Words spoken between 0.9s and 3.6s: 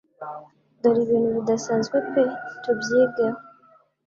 ibintu bidasanzwe pe tubyigeho